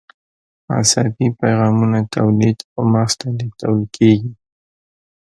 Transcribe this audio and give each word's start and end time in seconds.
عصبي 0.79 1.27
پیغامونه 1.39 1.99
تولید 2.15 2.57
او 2.75 2.81
مغز 2.93 3.13
ته 3.19 3.27
لیږدول 3.37 3.81
کېږي. 3.95 4.31